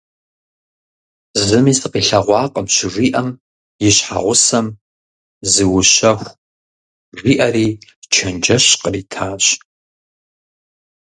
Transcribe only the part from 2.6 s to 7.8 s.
щыжиӀэм, и щхьэгъусэм:- Зыущэху,– жиӀэри